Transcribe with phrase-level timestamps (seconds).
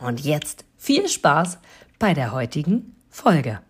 [0.00, 1.58] Und jetzt viel Spaß
[1.98, 3.60] bei der heutigen Folge.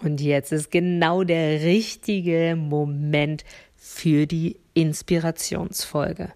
[0.00, 6.32] Und jetzt ist genau der richtige Moment für die Inspirationsfolge.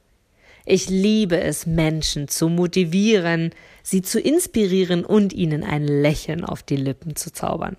[0.66, 3.50] Ich liebe es, Menschen zu motivieren,
[3.82, 7.76] sie zu inspirieren und ihnen ein Lächeln auf die Lippen zu zaubern.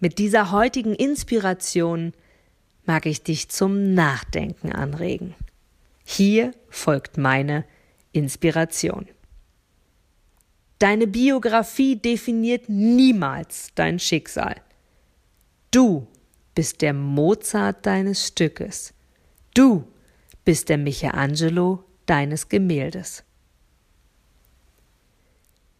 [0.00, 2.12] Mit dieser heutigen Inspiration
[2.84, 5.34] mag ich dich zum Nachdenken anregen.
[6.04, 7.64] Hier folgt meine
[8.12, 9.06] Inspiration.
[10.78, 14.56] Deine Biografie definiert niemals dein Schicksal.
[15.72, 16.06] Du
[16.54, 18.94] bist der Mozart deines Stückes.
[19.54, 19.84] Du
[20.44, 23.24] bist der Michelangelo deines Gemäldes.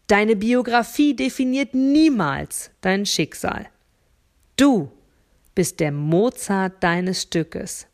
[0.07, 3.69] Deine Biografie definiert niemals dein Schicksal.
[4.57, 4.91] Du
[5.55, 7.87] bist der Mozart deines Stückes.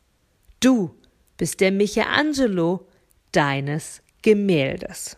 [0.59, 0.95] Du
[1.37, 2.87] bist der Michelangelo
[3.31, 5.17] deines Gemäldes.